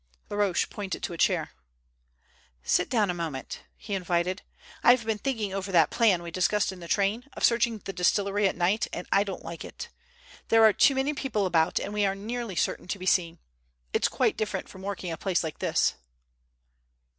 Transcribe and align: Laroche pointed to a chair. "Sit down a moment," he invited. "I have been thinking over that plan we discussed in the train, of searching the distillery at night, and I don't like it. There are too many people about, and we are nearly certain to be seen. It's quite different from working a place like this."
Laroche 0.31 0.67
pointed 0.71 1.03
to 1.03 1.13
a 1.13 1.17
chair. 1.19 1.51
"Sit 2.63 2.89
down 2.89 3.11
a 3.11 3.13
moment," 3.13 3.59
he 3.77 3.93
invited. 3.93 4.41
"I 4.81 4.89
have 4.89 5.05
been 5.05 5.19
thinking 5.19 5.53
over 5.53 5.71
that 5.71 5.91
plan 5.91 6.23
we 6.23 6.31
discussed 6.31 6.71
in 6.71 6.79
the 6.79 6.87
train, 6.87 7.27
of 7.33 7.43
searching 7.43 7.77
the 7.77 7.93
distillery 7.93 8.47
at 8.47 8.55
night, 8.57 8.87
and 8.91 9.07
I 9.11 9.23
don't 9.23 9.45
like 9.45 9.63
it. 9.63 9.89
There 10.47 10.63
are 10.63 10.73
too 10.73 10.95
many 10.95 11.13
people 11.13 11.45
about, 11.45 11.79
and 11.79 11.93
we 11.93 12.03
are 12.03 12.15
nearly 12.15 12.55
certain 12.55 12.87
to 12.87 12.97
be 12.97 13.05
seen. 13.05 13.37
It's 13.93 14.07
quite 14.07 14.37
different 14.37 14.67
from 14.69 14.81
working 14.81 15.11
a 15.11 15.17
place 15.17 15.43
like 15.43 15.59
this." 15.59 15.93